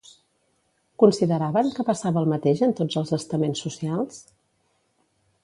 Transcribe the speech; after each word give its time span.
Consideraven 1.03 1.69
que 1.75 1.85
passava 1.89 2.19
el 2.23 2.31
mateix 2.33 2.65
en 2.69 2.75
tots 2.81 2.99
els 3.03 3.13
estaments 3.19 3.63
socials? 3.67 4.21